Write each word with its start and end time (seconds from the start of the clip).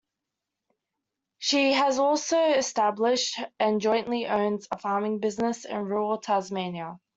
She 1.37 1.73
has 1.73 1.99
also 1.99 2.39
established 2.43 3.39
and 3.59 3.79
jointly 3.79 4.25
owns 4.25 4.67
a 4.71 4.79
farming 4.79 5.19
business 5.19 5.63
in 5.63 5.77
rural 5.77 6.17
Tasmania. 6.17 6.99